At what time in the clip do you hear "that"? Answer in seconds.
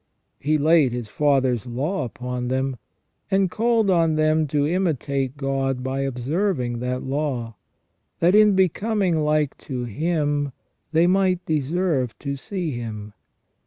6.79-7.03, 8.19-8.33